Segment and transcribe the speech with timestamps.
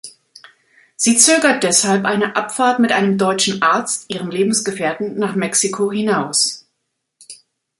[0.95, 6.65] Sie zögert deshalb eine Abfahrt mit einem deutschen Arzt, ihrem Lebensgefährten, nach Mexiko hinaus.